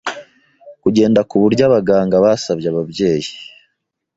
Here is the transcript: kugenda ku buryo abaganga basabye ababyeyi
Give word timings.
kugenda 0.83 1.19
ku 1.29 1.35
buryo 1.43 1.63
abaganga 1.67 2.15
basabye 2.25 2.67
ababyeyi 2.73 3.29